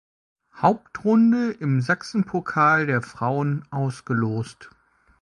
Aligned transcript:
Hauptrunde 0.59 1.51
im 1.51 1.79
Sachsenpokal 1.79 2.87
der 2.87 3.03
Frauen 3.03 3.67
ausgelost. 3.69 4.71